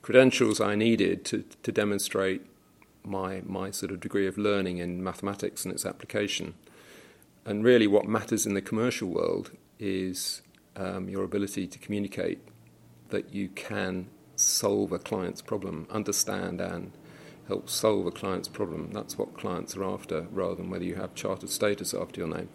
credentials 0.06 0.60
I 0.60 0.76
needed 0.76 1.24
to, 1.24 1.42
to 1.64 1.72
demonstrate 1.72 2.40
my, 3.02 3.42
my 3.44 3.72
sort 3.72 3.90
of 3.90 3.98
degree 3.98 4.28
of 4.28 4.38
learning 4.38 4.78
in 4.78 5.02
mathematics 5.02 5.64
and 5.64 5.74
its 5.74 5.84
application. 5.84 6.54
And 7.44 7.64
really, 7.64 7.88
what 7.88 8.06
matters 8.06 8.46
in 8.46 8.54
the 8.54 8.62
commercial 8.62 9.08
world 9.08 9.50
is 9.80 10.42
um, 10.76 11.08
your 11.08 11.24
ability 11.24 11.66
to 11.66 11.78
communicate 11.80 12.38
that 13.08 13.34
you 13.34 13.48
can 13.48 14.06
solve 14.36 14.92
a 14.92 15.00
client's 15.00 15.42
problem, 15.42 15.88
understand 15.90 16.60
and 16.60 16.92
help 17.48 17.68
solve 17.68 18.06
a 18.06 18.12
client's 18.12 18.46
problem. 18.46 18.92
That's 18.92 19.18
what 19.18 19.36
clients 19.36 19.76
are 19.76 19.82
after, 19.82 20.28
rather 20.30 20.54
than 20.54 20.70
whether 20.70 20.84
you 20.84 20.94
have 20.94 21.16
chartered 21.16 21.50
status 21.50 21.92
after 21.92 22.20
your 22.20 22.28
name. 22.28 22.48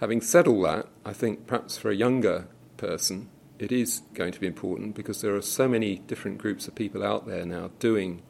Having 0.00 0.22
said 0.22 0.48
all 0.48 0.62
that, 0.62 0.86
I 1.04 1.12
think 1.12 1.46
perhaps 1.46 1.76
for 1.76 1.90
a 1.90 1.94
younger 1.94 2.48
person, 2.78 3.28
it 3.58 3.72
is 3.72 4.02
going 4.14 4.32
to 4.32 4.40
be 4.40 4.46
important 4.46 4.94
because 4.94 5.22
there 5.22 5.34
are 5.34 5.42
so 5.42 5.68
many 5.68 5.96
different 5.98 6.38
groups 6.38 6.68
of 6.68 6.74
people 6.74 7.02
out 7.02 7.26
there 7.26 7.44
now 7.46 7.70
doing 7.78 8.22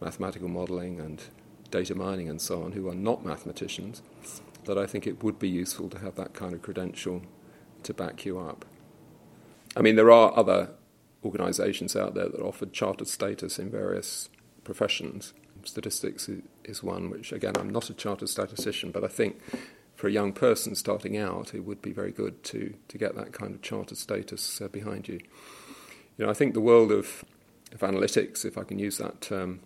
mathematical 0.00 0.48
modelling 0.48 1.00
and 1.00 1.22
data 1.70 1.94
mining 1.94 2.28
and 2.28 2.40
so 2.40 2.62
on 2.62 2.72
who 2.72 2.88
are 2.88 2.94
not 2.94 3.24
mathematicians 3.24 4.02
that 4.64 4.78
I 4.78 4.86
think 4.86 5.06
it 5.06 5.22
would 5.22 5.38
be 5.38 5.48
useful 5.48 5.88
to 5.90 5.98
have 5.98 6.14
that 6.16 6.34
kind 6.34 6.54
of 6.54 6.62
credential 6.62 7.22
to 7.82 7.94
back 7.94 8.24
you 8.24 8.38
up. 8.38 8.64
I 9.76 9.82
mean, 9.82 9.96
there 9.96 10.10
are 10.10 10.36
other 10.36 10.70
organisations 11.24 11.96
out 11.96 12.14
there 12.14 12.28
that 12.28 12.40
offer 12.40 12.66
chartered 12.66 13.08
status 13.08 13.58
in 13.58 13.70
various 13.70 14.28
professions. 14.62 15.34
Statistics 15.64 16.28
is 16.64 16.82
one 16.82 17.10
which, 17.10 17.32
again, 17.32 17.54
I'm 17.58 17.70
not 17.70 17.90
a 17.90 17.94
chartered 17.94 18.28
statistician, 18.28 18.90
but 18.90 19.04
I 19.04 19.08
think 19.08 19.40
for 19.94 20.08
a 20.08 20.12
young 20.12 20.32
person 20.32 20.74
starting 20.74 21.16
out, 21.16 21.54
it 21.54 21.60
would 21.60 21.80
be 21.80 21.92
very 21.92 22.10
good 22.10 22.42
to, 22.44 22.74
to 22.88 22.98
get 22.98 23.14
that 23.14 23.32
kind 23.32 23.54
of 23.54 23.62
chartered 23.62 23.98
status 23.98 24.60
uh, 24.60 24.68
behind 24.68 25.08
you. 25.08 25.20
You 26.16 26.24
know, 26.24 26.30
I 26.30 26.34
think 26.34 26.54
the 26.54 26.60
world 26.60 26.92
of, 26.92 27.24
of 27.72 27.80
analytics, 27.80 28.44
if 28.44 28.58
I 28.58 28.64
can 28.64 28.78
use 28.78 28.98
that 28.98 29.20
term, 29.20 29.60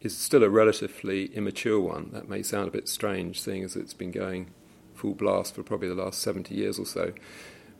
is 0.00 0.16
still 0.16 0.42
a 0.42 0.48
relatively 0.48 1.26
immature 1.34 1.80
one. 1.80 2.10
That 2.12 2.28
may 2.28 2.42
sound 2.42 2.68
a 2.68 2.70
bit 2.70 2.88
strange, 2.88 3.40
seeing 3.40 3.62
as 3.62 3.76
it's 3.76 3.94
been 3.94 4.10
going 4.10 4.50
full 4.94 5.14
blast 5.14 5.54
for 5.54 5.62
probably 5.62 5.88
the 5.88 5.94
last 5.94 6.20
70 6.20 6.54
years 6.54 6.78
or 6.78 6.86
so. 6.86 7.12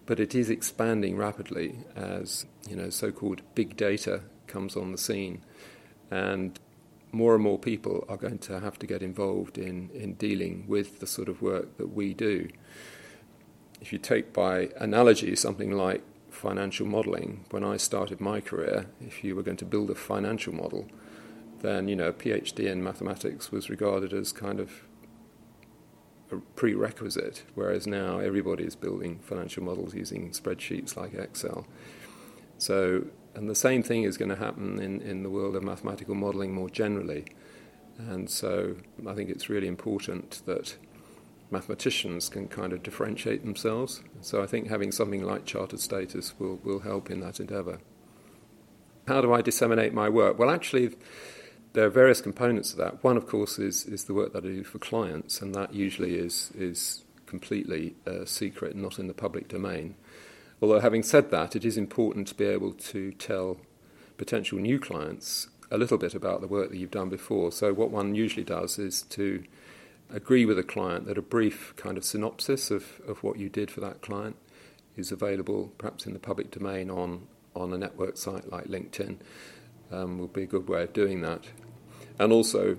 But 0.07 0.19
it 0.19 0.35
is 0.35 0.51
expanding 0.51 1.17
rapidly 1.17 1.79
as 1.95 2.47
you 2.69 2.77
know, 2.77 2.91
so-called 2.91 3.43
big 3.55 3.77
data 3.77 4.23
comes 4.47 4.77
on 4.77 4.93
the 4.93 4.99
scene, 4.99 5.43
and 6.11 6.59
more 7.13 7.35
and 7.35 7.45
more 7.45 7.59
people 7.59 8.05
are 8.09 8.17
going 8.17 8.39
to 8.39 8.61
have 8.61 8.79
to 8.79 8.87
get 8.87 9.03
involved 9.03 9.59
in, 9.59 9.91
in 9.95 10.15
dealing 10.15 10.65
with 10.67 11.01
the 11.01 11.07
sort 11.07 11.29
of 11.29 11.43
work 11.43 11.77
that 11.77 11.95
we 11.95 12.15
do. 12.15 12.49
If 13.81 13.93
you 13.93 13.99
take 13.99 14.33
by 14.33 14.71
analogy 14.79 15.37
something 15.37 15.73
like 15.73 16.03
financial 16.31 16.87
modeling, 16.87 17.45
when 17.51 17.63
I 17.63 17.77
started 17.77 18.21
my 18.21 18.41
career, 18.41 18.87
if 19.01 19.23
you 19.23 19.37
were 19.37 19.43
going 19.43 19.59
to 19.59 19.67
build 19.67 19.91
a 19.91 19.95
financial 19.95 20.55
model, 20.55 20.89
then 21.61 21.87
you 21.87 21.95
know 21.95 22.09
a 22.09 22.13
PhD 22.13 22.67
in 22.67 22.83
mathematics 22.83 23.53
was 23.53 23.69
regarded 23.69 24.13
as 24.13 24.33
kind 24.33 24.59
of 24.59 24.83
a 26.33 26.37
prerequisite, 26.57 27.45
whereas 27.55 27.87
now 27.87 28.19
everybody 28.19 28.65
is 28.65 28.75
building 28.75 29.19
financial 29.23 29.63
models 29.63 29.95
using 29.95 30.31
spreadsheets 30.31 30.97
like 30.97 31.13
Excel. 31.15 31.67
So, 32.57 33.07
and 33.35 33.49
the 33.49 33.55
same 33.55 33.83
thing 33.83 34.03
is 34.05 34.17
going 34.17 34.29
to 34.29 34.37
happen 34.37 34.81
in, 34.81 35.01
in 35.01 35.23
the 35.23 35.31
world 35.31 35.57
of 35.57 35.63
mathematical 35.63 36.15
modeling 36.15 36.53
more 36.53 36.69
generally. 36.69 37.25
And 37.99 38.29
so 38.29 38.77
I 39.07 39.15
think 39.15 39.31
it's 39.31 39.49
really 39.49 39.69
important 39.69 40.43
that 40.47 40.77
mathematicians 41.51 42.29
can 42.29 42.49
kind 42.49 42.73
of 42.73 42.83
differentiate 42.83 43.45
themselves. 43.45 44.03
So 44.21 44.43
I 44.43 44.47
think 44.47 44.69
having 44.69 44.93
something 44.93 45.23
like 45.23 45.45
chartered 45.45 45.81
status 45.81 46.35
will, 46.39 46.57
will 46.65 46.81
help 46.81 47.11
in 47.11 47.21
that 47.21 47.41
endeavour. 47.41 47.79
How 49.07 49.21
do 49.21 49.33
I 49.33 49.43
disseminate 49.43 49.93
my 49.93 50.09
work? 50.09 50.39
Well, 50.39 50.51
actually, 50.51 50.95
there 51.73 51.87
are 51.87 51.91
various 51.91 52.21
components 52.21 52.73
of 52.73 52.79
that. 52.79 53.03
One, 53.03 53.17
of 53.17 53.27
course, 53.27 53.59
is, 53.59 53.85
is 53.85 54.05
the 54.05 54.15
work 54.15 54.33
that 54.33 54.45
I 54.45 54.49
do 54.49 54.65
for 54.65 54.79
clients, 54.79 55.41
and 55.43 55.55
that 55.55 55.75
usually 55.75 56.15
is, 56.15 56.53
is 56.57 57.05
completely 57.27 57.97
uh, 58.07 58.25
secret, 58.25 58.77
not 58.77 58.99
in 58.99 59.09
the 59.09 59.15
public 59.15 59.49
domain. 59.49 59.97
Although, 60.63 60.79
having 60.79 61.03
said 61.03 61.33
that, 61.33 61.57
it 61.57 61.65
is 61.65 61.77
important 61.77 62.29
to 62.29 62.37
be 62.37 62.45
able 62.45 62.73
to 62.73 63.11
tell 63.13 63.59
potential 64.17 64.59
new 64.59 64.79
clients 64.79 65.49
a 65.73 65.77
little 65.77 65.99
bit 65.99 66.15
about 66.15 66.41
the 66.41 66.47
work 66.47 66.71
that 66.71 66.77
you've 66.77 66.93
done 66.93 67.09
before. 67.09 67.51
So, 67.51 67.73
what 67.73 67.91
one 67.91 68.15
usually 68.15 68.45
does 68.45 68.79
is 68.79 69.03
to 69.03 69.43
agree 70.09 70.47
with 70.47 70.61
a 70.61 70.63
client 70.63 71.07
that 71.07 71.19
a 71.19 71.23
brief 71.23 71.75
kind 71.77 71.99
of 71.99 72.05
synopsis 72.05 72.71
of, 72.71 73.01
of 73.09 73.25
what 73.25 73.39
you 73.39 73.49
did 73.49 73.73
for 73.73 73.81
that 73.81 74.03
client 74.03 74.37
is 74.97 75.11
available 75.11 75.73
perhaps 75.79 76.07
in 76.07 76.13
the 76.13 76.19
public 76.21 76.53
domain 76.53 76.91
on, 76.91 77.27
on 77.57 77.73
a 77.73 77.79
network 77.79 78.17
site 78.17 78.49
like 78.53 78.67
LinkedIn. 78.67 79.17
Um, 79.91 80.19
will 80.19 80.29
be 80.29 80.45
a 80.45 80.47
good 80.47 80.69
way 80.69 80.85
of 80.85 80.93
doing 80.93 81.23
that. 81.23 81.47
And 82.21 82.33
also, 82.33 82.77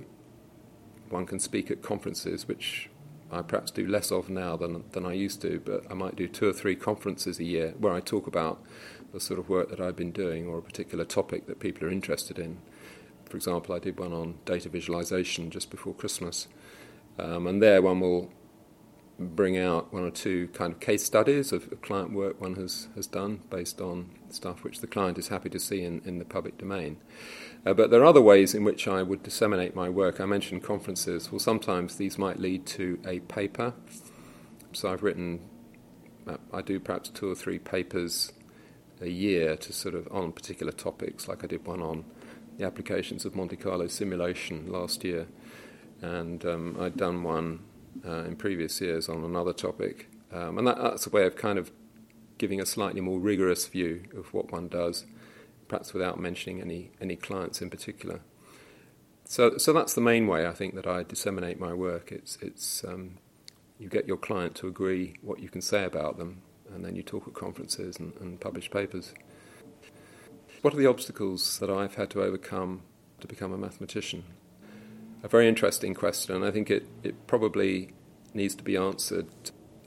one 1.10 1.26
can 1.26 1.40
speak 1.40 1.70
at 1.70 1.82
conferences, 1.82 2.48
which 2.48 2.90
I 3.34 3.42
perhaps 3.42 3.72
do 3.72 3.88
less 3.88 4.12
of 4.12 4.30
now 4.30 4.56
than, 4.56 4.84
than 4.92 5.06
I 5.06 5.14
used 5.14 5.42
to, 5.42 5.62
but 5.64 5.90
I 5.90 5.94
might 5.94 6.16
do 6.16 6.28
two 6.28 6.48
or 6.48 6.54
three 6.54 6.76
conferences 6.76 7.40
a 7.40 7.44
year 7.44 7.74
where 7.78 7.94
I 7.94 8.00
talk 8.00 8.28
about 8.28 8.64
the 9.12 9.20
sort 9.20 9.40
of 9.40 9.50
work 9.50 9.70
that 9.70 9.80
I've 9.80 9.96
been 9.96 10.12
doing 10.12 10.48
or 10.48 10.58
a 10.58 10.62
particular 10.62 11.06
topic 11.06 11.48
that 11.48 11.60
people 11.60 11.88
are 11.88 11.92
interested 11.92 12.40
in. 12.40 12.60
For 13.26 13.38
example, 13.38 13.76
I 13.76 13.80
did 13.80 14.00
one 14.00 14.14
on 14.14 14.36
data 14.46 14.70
visualization 14.70 15.50
just 15.50 15.70
before 15.70 15.94
Christmas. 15.94 16.48
Um, 17.18 17.48
and 17.48 17.62
there 17.62 17.82
one 17.82 18.00
will 18.00 18.32
bring 19.20 19.58
out 19.58 19.94
one 19.94 20.04
or 20.04 20.12
two 20.12 20.48
kind 20.50 20.74
of 20.74 20.80
case 20.80 21.04
studies 21.04 21.52
of, 21.52 21.72
of, 21.72 21.82
client 21.82 22.14
work 22.14 22.42
one 22.42 22.56
has, 22.56 22.88
has 22.96 23.06
done 23.06 23.42
based 23.50 23.80
on 23.80 24.10
stuff 24.30 24.64
which 24.64 24.80
the 24.80 24.88
client 24.88 25.18
is 25.18 25.28
happy 25.28 25.50
to 25.50 25.60
see 25.60 25.84
in, 25.84 26.02
in 26.06 26.20
the 26.20 26.26
public 26.26 26.58
domain. 26.58 26.98
Uh, 27.66 27.74
but 27.74 27.92
there 27.92 28.02
are 28.02 28.06
other 28.06 28.22
ways 28.22 28.54
in 28.54 28.64
which 28.64 28.88
I 28.88 29.04
would 29.04 29.24
disseminate 29.24 29.76
my 29.76 29.88
work. 29.88 30.20
I 30.20 30.26
mentioned 30.26 30.64
conferences. 30.64 31.32
Well, 31.32 31.40
sometimes 31.40 31.98
these 31.98 32.18
might 32.18 32.40
lead 32.40 32.66
to 32.68 33.00
a 33.06 33.20
paper. 33.20 33.74
So 34.74 34.92
I've 34.92 35.04
written, 35.04 35.42
uh, 36.28 36.38
I 36.52 36.62
do 36.62 36.80
perhaps 36.80 37.10
two 37.10 37.32
or 37.32 37.36
three 37.36 37.60
papers 37.60 38.34
a 39.00 39.10
year 39.10 39.56
to 39.58 39.74
sort 39.74 39.96
of 39.96 40.08
on 40.12 40.32
particular 40.32 40.72
topics, 40.72 41.28
like 41.28 41.44
I 41.44 41.48
did 41.48 41.66
one 41.66 41.82
on 41.82 42.06
the 42.58 42.66
applications 42.66 43.26
of 43.26 43.36
Monte 43.36 43.56
Carlo 43.58 43.88
simulation 43.88 44.72
last 44.72 45.04
year, 45.04 45.28
and 46.02 46.46
um, 46.46 46.78
I'd 46.80 46.98
done 46.98 47.24
one 47.24 47.60
uh, 48.06 48.24
in 48.24 48.36
previous 48.36 48.80
years 48.82 49.10
on 49.10 49.24
another 49.24 49.54
topic. 49.54 50.10
Um, 50.32 50.58
and 50.58 50.68
that, 50.68 50.78
that's 50.78 51.08
a 51.08 51.10
way 51.10 51.26
of 51.26 51.36
kind 51.36 51.60
of 51.60 51.72
giving 52.38 52.60
a 52.60 52.66
slightly 52.66 53.02
more 53.02 53.20
rigorous 53.20 53.68
view 53.68 54.04
of 54.16 54.34
what 54.34 54.52
one 54.52 54.68
does 54.68 55.06
perhaps 55.68 55.94
without 55.94 56.20
mentioning 56.20 56.62
any, 56.62 56.92
any 57.02 57.16
clients 57.16 57.62
in 57.62 57.70
particular. 57.70 58.20
So, 59.26 59.58
so 59.58 59.74
that's 59.74 59.94
the 59.96 60.02
main 60.02 60.28
way 60.28 60.46
I 60.46 60.52
think 60.52 60.76
that 60.76 60.86
I 60.86 61.02
disseminate 61.04 61.60
my 61.60 61.74
work. 61.74 62.12
It's, 62.12 62.38
it's 62.42 62.84
um, 62.84 63.18
you 63.80 63.90
get 63.90 64.08
your 64.08 64.18
client 64.18 64.54
to 64.56 64.68
agree 64.68 65.16
what 65.22 65.40
you 65.40 65.50
can 65.50 65.62
say 65.62 65.84
about 65.84 66.18
them, 66.18 66.42
and 66.72 66.86
then 66.86 66.96
you 66.96 67.02
talk 67.02 67.28
at 67.28 67.34
conferences 67.34 67.98
and, 67.98 68.14
and 68.20 68.40
publish 68.40 68.70
papers. 68.70 69.14
What 70.62 70.74
are 70.74 70.78
the 70.78 70.86
obstacles 70.86 71.58
that 71.60 71.70
I've 71.70 71.96
had 71.96 72.10
to 72.12 72.22
overcome 72.22 72.84
to 73.22 73.28
become 73.28 73.52
a 73.52 73.58
mathematician? 73.58 74.24
A 75.24 75.30
very 75.30 75.48
interesting 75.48 75.94
question, 75.94 76.44
I 76.44 76.52
think 76.52 76.70
it, 76.70 76.86
it 77.02 77.28
probably 77.28 77.94
needs 78.34 78.56
to 78.56 78.64
be 78.64 78.76
answered 78.76 79.28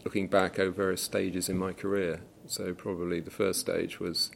looking 0.02 0.28
back 0.28 0.59
over 0.59 0.71
various 0.71 1.02
stages 1.02 1.50
in 1.50 1.59
my 1.59 1.75
career. 1.75 2.21
So, 2.47 2.73
probably 2.73 3.21
the 3.21 3.31
first 3.31 3.61
stage 3.61 4.00
was 4.00 4.31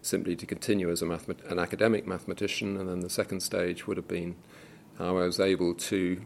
simply 0.00 0.34
to 0.36 0.46
continue 0.46 0.90
as 0.90 1.02
an 1.02 1.12
academic 1.58 2.06
mathematician, 2.06 2.78
and 2.78 2.88
then 2.88 3.00
the 3.00 3.10
second 3.10 3.40
stage 3.40 3.86
would 3.86 3.98
have 3.98 4.08
been 4.08 4.36
how 4.98 5.18
I 5.18 5.24
was 5.24 5.40
able 5.40 5.74
to 5.74 6.22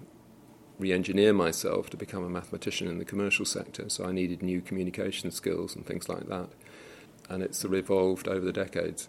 re 0.78 0.92
engineer 0.92 1.32
myself 1.32 1.90
to 1.90 1.96
become 1.96 2.22
a 2.22 2.30
mathematician 2.30 2.86
in 2.86 2.98
the 2.98 3.04
commercial 3.04 3.44
sector. 3.44 3.88
So 3.88 4.04
I 4.04 4.12
needed 4.12 4.42
new 4.42 4.60
communication 4.60 5.32
skills 5.32 5.74
and 5.74 5.84
things 5.84 6.08
like 6.08 6.28
that. 6.28 6.50
And 7.28 7.42
it's 7.42 7.58
sort 7.58 7.74
of 7.74 7.80
evolved 7.80 8.28
over 8.28 8.44
the 8.44 8.52
decades. 8.52 9.08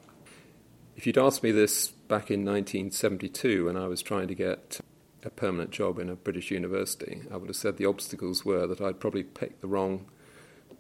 If 1.00 1.08
you'd 1.08 1.18
asked 1.18 1.44
me 1.44 1.52
this 1.52 1.88
back 1.88 2.30
in 2.30 2.44
1972 2.44 3.68
when 3.68 3.78
I 3.78 3.88
was 3.88 4.02
trying 4.02 4.28
to 4.28 4.36
get 4.36 4.82
a 5.24 5.30
permanent 5.30 5.72
job 5.72 5.98
in 5.98 6.10
a 6.10 6.16
British 6.16 6.52
university, 6.52 7.22
I 7.32 7.38
would 7.38 7.48
have 7.48 7.56
said 7.56 7.78
the 7.78 7.86
obstacles 7.86 8.44
were 8.44 8.68
that 8.68 8.82
I'd 8.82 9.00
probably 9.00 9.24
picked 9.24 9.62
the 9.62 9.70
wrong 9.70 10.08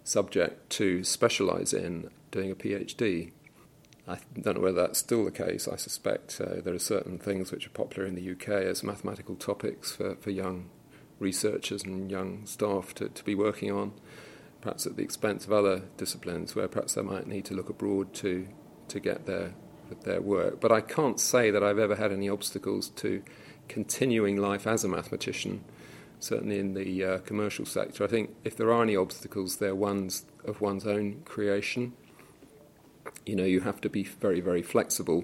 subject 0.03 0.71
to 0.71 1.05
specialise 1.05 1.71
in 1.71 2.09
doing 2.31 2.51
a 2.51 2.55
PhD. 2.55 3.31
I 4.09 4.17
don't 4.37 4.57
know 4.57 4.61
whether 4.61 4.81
that's 4.81 4.99
still 4.99 5.23
the 5.23 5.31
case. 5.31 5.69
I 5.69 5.77
suspect 5.77 6.41
uh, 6.41 6.59
there 6.65 6.73
are 6.73 6.79
certain 6.79 7.17
things 7.17 7.53
which 7.53 7.65
are 7.65 7.69
popular 7.69 8.05
in 8.05 8.15
the 8.15 8.31
UK 8.31 8.49
as 8.65 8.83
mathematical 8.83 9.37
topics 9.37 9.93
for, 9.93 10.15
for 10.15 10.31
young 10.31 10.69
researchers 11.19 11.83
and 11.83 12.11
young 12.11 12.45
staff 12.45 12.93
to, 12.95 13.07
to 13.07 13.23
be 13.23 13.35
working 13.35 13.71
on, 13.71 13.93
perhaps 14.59 14.85
at 14.85 14.97
the 14.97 15.03
expense 15.03 15.45
of 15.45 15.53
other 15.53 15.83
disciplines 15.95 16.57
where 16.57 16.67
perhaps 16.67 16.95
they 16.95 17.03
might 17.03 17.25
need 17.25 17.45
to 17.45 17.53
look 17.53 17.69
abroad 17.69 18.13
to, 18.15 18.49
to 18.89 18.99
get 18.99 19.25
their, 19.25 19.53
their 20.03 20.21
work. 20.21 20.59
But 20.59 20.71
I 20.71 20.81
can't 20.81 21.19
say 21.19 21.51
that 21.51 21.63
I've 21.63 21.79
ever 21.79 21.95
had 21.95 22.11
any 22.11 22.29
obstacles 22.29 22.89
to 22.97 23.23
continuing 23.67 24.37
life 24.37 24.65
as 24.67 24.83
a 24.83 24.87
mathematician, 24.87 25.63
certainly 26.19 26.59
in 26.59 26.73
the 26.73 27.03
uh, 27.03 27.17
commercial 27.19 27.65
sector. 27.65 28.03
I 28.03 28.07
think 28.07 28.35
if 28.43 28.55
there 28.57 28.71
are 28.73 28.83
any 28.83 28.95
obstacles, 28.95 29.57
they're 29.57 29.75
ones 29.75 30.25
of 30.45 30.61
one's 30.61 30.87
own 30.87 31.21
creation 31.25 31.93
You 33.25 33.35
know, 33.35 33.45
you 33.45 33.61
have 33.61 33.81
to 33.81 33.89
be 33.89 34.03
very, 34.03 34.41
very 34.41 34.61
flexible 34.61 35.23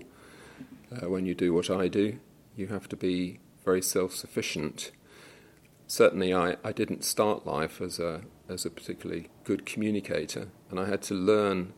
uh, 0.91 1.09
when 1.09 1.25
you 1.25 1.33
do 1.35 1.53
what 1.53 1.69
I 1.69 1.87
do. 1.87 2.19
You 2.55 2.67
have 2.67 2.87
to 2.89 2.95
be 2.95 3.39
very 3.63 3.81
self 3.81 4.13
sufficient. 4.13 4.91
Certainly, 5.87 6.33
I, 6.33 6.57
I 6.63 6.71
didn't 6.71 7.03
start 7.03 7.45
life 7.45 7.81
as 7.81 7.99
a, 7.99 8.21
as 8.49 8.65
a 8.65 8.69
particularly 8.69 9.29
good 9.43 9.65
communicator, 9.65 10.47
and 10.69 10.79
I 10.79 10.85
had 10.87 11.01
to 11.03 11.13
learn 11.13 11.73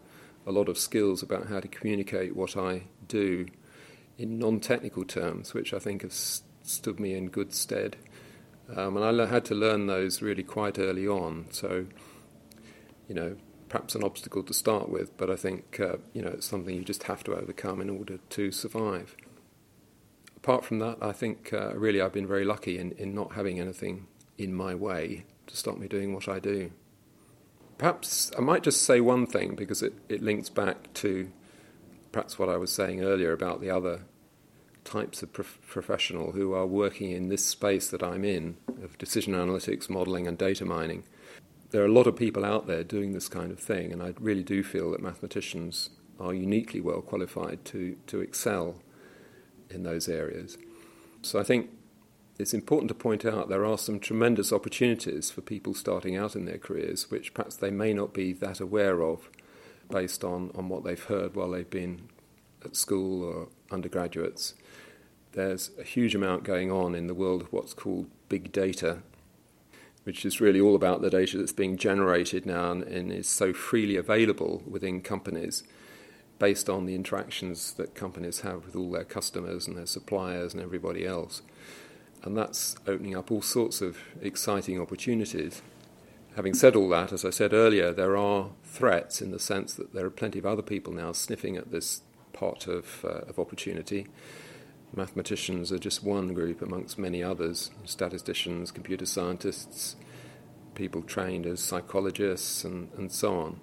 a 0.48 0.52
lot 0.52 0.70
of 0.70 0.78
skills 0.78 1.22
about 1.22 1.48
how 1.48 1.60
to 1.60 1.68
communicate 1.68 2.36
what 2.36 2.56
I 2.56 2.84
do 3.08 3.48
in 4.18 4.40
non 4.40 4.60
technical 4.60 5.04
terms, 5.04 5.54
which 5.54 5.74
I 5.74 5.80
think 5.80 6.02
have 6.02 6.14
stood 6.14 7.00
me 7.00 7.14
in 7.14 7.30
good 7.30 7.54
stead. 7.54 7.98
Um, 8.76 8.98
and 8.98 9.22
I 9.22 9.26
had 9.28 9.46
to 9.46 9.56
learn 9.56 9.88
those 9.88 10.22
really 10.22 10.44
quite 10.44 10.80
early 10.80 11.08
on. 11.08 11.48
So, 11.52 11.86
you 13.08 13.16
know, 13.16 13.36
perhaps 13.70 13.96
an 13.96 14.04
obstacle 14.04 14.44
to 14.44 14.54
start 14.54 14.90
with, 14.90 15.16
but 15.18 15.30
I 15.30 15.36
think, 15.36 15.80
uh, 15.80 15.98
you 16.14 16.22
know, 16.22 16.30
it's 16.30 16.48
something 16.48 16.76
you 16.76 16.84
just 16.84 17.04
have 17.04 17.24
to 17.26 17.36
overcome 17.36 17.82
in 17.82 17.90
order 17.90 18.18
to 18.18 18.52
survive. 18.52 19.16
Apart 20.38 20.64
from 20.64 20.80
that, 20.80 20.98
I 21.02 21.12
think 21.12 21.52
uh, 21.54 21.74
really 21.76 22.02
I've 22.02 22.14
been 22.14 22.28
very 22.28 22.46
lucky 22.46 22.78
in, 22.78 22.94
in 22.94 23.14
not 23.14 23.34
having 23.34 23.60
anything 23.60 24.08
in 24.38 24.54
my 24.54 24.76
way 24.76 25.26
to 25.48 25.58
stop 25.58 25.78
me 25.78 25.88
doing 25.88 26.14
what 26.14 26.28
I 26.28 26.40
do. 26.40 26.72
Perhaps 27.78 28.32
I 28.38 28.42
might 28.42 28.64
just 28.64 28.82
say 28.82 29.02
one 29.02 29.28
thing 29.28 29.56
because 29.56 29.84
it, 29.84 29.94
it 30.10 30.24
links 30.24 30.50
back 30.50 30.92
to 30.96 31.32
perhaps 32.12 32.40
what 32.40 32.50
I 32.50 32.58
was 32.58 32.72
saying 32.72 33.04
earlier 33.04 33.34
about 33.34 33.62
the 33.62 33.70
other 33.70 34.02
types 34.84 35.22
of 35.22 35.34
prof- 35.34 35.60
professional 35.68 36.32
who 36.32 36.54
are 36.54 36.66
working 36.66 37.12
in 37.12 37.30
this 37.30 37.46
space 37.46 37.90
that 37.90 38.02
I'm 38.02 38.24
in 38.24 38.58
of 38.82 38.98
decision 38.98 39.34
analytics, 39.34 39.90
modeling, 39.90 40.28
and 40.28 40.38
data 40.38 40.66
mining. 40.66 41.04
There 41.70 41.84
are 41.84 41.88
a 41.88 41.92
lot 41.92 42.08
of 42.08 42.16
people 42.16 42.46
out 42.46 42.66
there 42.66 42.84
doing 42.84 43.12
this 43.12 43.28
kind 43.28 43.52
of 43.52 43.60
thing, 43.60 43.92
and 43.92 44.02
I 44.02 44.14
really 44.20 44.44
do 44.44 44.64
feel 44.64 44.92
that 44.92 45.02
mathematicians 45.02 45.90
are 46.20 46.34
uniquely 46.34 46.82
well 46.82 47.02
qualified 47.02 47.66
to, 47.66 47.98
to 48.08 48.22
excel 48.22 48.82
in 49.70 49.84
those 49.84 50.08
areas. 50.08 50.58
So 51.22 51.40
I 51.40 51.44
think 51.44 51.70
it's 52.40 52.54
important 52.54 52.90
to 52.90 52.96
point 52.96 53.26
out 53.26 53.50
there 53.50 53.66
are 53.66 53.78
some 53.78 54.00
tremendous 54.00 54.54
opportunities 54.54 55.32
for 55.32 55.42
people 55.42 55.74
starting 55.74 56.16
out 56.16 56.36
in 56.36 56.46
their 56.46 56.58
careers, 56.58 57.10
which 57.10 57.34
perhaps 57.34 57.56
they 57.56 57.72
may 57.72 57.94
not 57.94 58.14
be 58.14 58.34
that 58.34 58.60
aware 58.60 59.02
of 59.02 59.30
based 59.90 60.24
on, 60.24 60.52
on 60.54 60.70
what 60.70 60.84
they've 60.84 61.04
heard 61.04 61.36
while 61.36 61.52
they've 61.52 61.70
been 61.70 62.10
at 62.64 62.76
school 62.76 63.24
or 63.24 63.48
undergraduates 63.72 64.54
there's 65.38 65.70
a 65.80 65.84
huge 65.84 66.16
amount 66.16 66.44
going 66.44 66.72
on 66.72 66.96
in 66.96 67.06
the 67.06 67.14
world 67.14 67.44
of 67.44 67.54
what's 67.54 67.74
called 67.74 68.08
big 68.28 68.52
data, 68.52 69.04
which 70.04 70.26
is 70.26 70.42
really 70.42 70.60
all 70.60 70.76
about 70.76 71.02
the 71.02 71.12
data 71.12 71.38
that's 71.38 71.52
being 71.52 71.78
generated 71.78 72.44
now 72.46 72.72
and, 72.72 72.84
and 72.84 73.12
is 73.12 73.30
so 73.30 73.54
freely 73.54 73.96
available 73.98 74.64
within 74.66 75.00
companies 75.00 75.64
based 76.40 76.70
on 76.70 76.88
the 76.88 76.96
interactions 76.96 77.74
that 77.74 77.94
companies 77.94 78.42
have 78.42 78.66
with 78.66 78.76
all 78.76 78.90
their 78.90 79.04
customers 79.04 79.68
and 79.68 79.78
their 79.78 79.86
suppliers 79.86 80.56
and 80.56 80.62
everybody 80.62 81.06
else. 81.06 81.44
And 82.24 82.36
that's 82.36 82.76
opening 82.88 83.16
up 83.16 83.32
all 83.32 83.42
sorts 83.42 83.82
of 83.82 83.98
exciting 84.22 84.82
opportunities. 84.82 85.62
Having 86.36 86.56
said 86.56 86.76
all 86.76 86.90
that, 86.90 87.12
as 87.12 87.26
I 87.26 87.30
said 87.30 87.54
earlier, 87.54 87.92
there 87.92 88.18
are 88.18 88.50
threats 88.64 89.22
in 89.22 89.32
the 89.32 89.40
sense 89.40 89.74
that 89.74 89.94
there 89.94 90.06
are 90.06 90.12
plenty 90.12 90.38
of 90.38 90.46
other 90.46 90.62
people 90.62 90.94
now 90.94 91.12
sniffing 91.12 91.58
at 91.58 91.72
this 91.72 92.02
pot 92.34 92.68
of, 92.68 93.04
uh, 93.04 93.30
of 93.30 93.40
opportunity. 93.40 94.08
Mathematicians 94.96 95.72
are 95.72 95.80
just 95.80 96.04
one 96.04 96.34
group 96.34 96.62
amongst 96.62 96.98
many 96.98 97.24
others 97.24 97.72
statisticians, 97.86 98.72
computer 98.72 99.06
scientists, 99.06 99.96
people 100.76 101.02
trained 101.02 101.46
as 101.46 101.60
psychologists, 101.60 102.64
and, 102.64 102.90
and 102.98 103.12
so 103.12 103.40
on. 103.40 103.60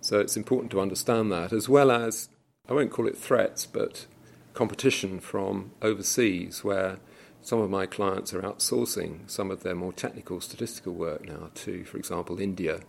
So 0.00 0.20
it's 0.20 0.36
important 0.36 0.70
to 0.72 0.80
understand 0.80 1.32
that, 1.32 1.52
as 1.52 1.68
well 1.68 1.90
as, 1.90 2.28
I 2.68 2.72
won't 2.74 2.92
call 2.92 3.08
it 3.08 3.18
threats, 3.18 3.66
but 3.66 4.06
competition 4.52 5.18
from 5.18 5.72
overseas, 5.82 6.62
where 6.62 6.98
some 7.44 7.60
of 7.60 7.68
my 7.68 7.84
clients 7.84 8.32
are 8.32 8.40
outsourcing 8.40 9.30
some 9.30 9.50
of 9.50 9.62
their 9.62 9.74
more 9.74 9.92
technical 9.92 10.40
statistical 10.40 10.94
work 10.94 11.26
now 11.26 11.50
to, 11.54 11.84
for 11.84 11.98
example, 11.98 12.40
India, 12.40 12.80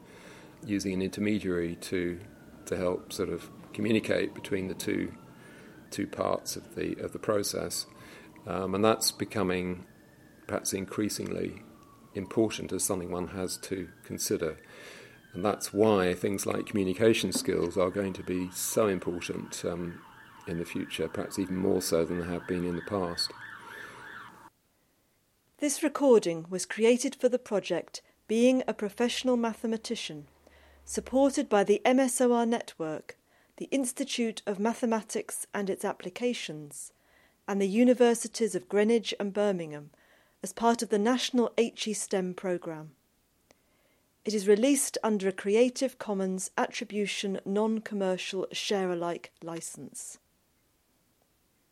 using 0.65 0.93
an 0.93 1.01
intermediary 1.01 1.75
to, 1.75 2.17
to 2.65 2.77
help 2.77 3.11
sort 3.11 3.27
of 3.27 3.49
communicate 3.73 4.33
between 4.33 4.69
the 4.69 4.73
two 4.73 5.11
two 5.91 6.07
parts 6.07 6.55
of 6.55 6.75
the 6.75 6.95
of 6.99 7.11
the 7.11 7.19
process, 7.19 7.85
um, 8.47 8.73
and 8.73 8.83
that's 8.83 9.11
becoming 9.11 9.85
perhaps 10.47 10.73
increasingly 10.73 11.61
important 12.13 12.71
as 12.71 12.83
something 12.83 13.11
one 13.11 13.27
has 13.27 13.57
to 13.57 13.89
consider. 14.03 14.57
And 15.33 15.43
that's 15.43 15.73
why 15.73 16.13
things 16.13 16.45
like 16.45 16.65
communication 16.65 17.33
skills 17.33 17.77
are 17.77 17.89
going 17.89 18.13
to 18.13 18.23
be 18.23 18.49
so 18.51 18.87
important 18.87 19.63
um, 19.65 19.99
in 20.47 20.59
the 20.59 20.65
future, 20.65 21.09
perhaps 21.09 21.37
even 21.37 21.57
more 21.57 21.81
so 21.81 22.05
than 22.05 22.21
they 22.21 22.27
have 22.27 22.47
been 22.47 22.65
in 22.65 22.77
the 22.77 22.81
past. 22.83 23.31
This 25.59 25.81
recording 25.81 26.47
was 26.49 26.65
created 26.65 27.15
for 27.15 27.29
the 27.29 27.39
project 27.39 28.01
Being 28.27 28.61
a 28.67 28.73
Professional 28.73 29.37
Mathematician, 29.37 30.27
supported 30.83 31.47
by 31.47 31.63
the 31.63 31.81
MSOR 31.85 32.45
Network 32.45 33.15
the 33.55 33.69
Institute 33.71 34.41
of 34.45 34.59
Mathematics 34.59 35.47
and 35.53 35.69
its 35.69 35.85
Applications, 35.85 36.91
and 37.47 37.61
the 37.61 37.69
Universities 37.69 38.53
of 38.53 38.67
Greenwich 38.67 39.13
and 39.17 39.31
Birmingham 39.31 39.91
as 40.43 40.51
part 40.51 40.81
of 40.81 40.89
the 40.89 40.99
National 40.99 41.53
HE 41.57 41.93
STEM 41.93 42.33
programme. 42.33 42.91
It 44.25 44.33
is 44.33 44.49
released 44.49 44.97
under 45.05 45.29
a 45.29 45.31
Creative 45.31 45.97
Commons 45.97 46.51
Attribution 46.57 47.39
Non 47.45 47.79
Commercial 47.79 48.45
Share 48.51 48.91
Alike 48.91 49.31
license. 49.41 50.17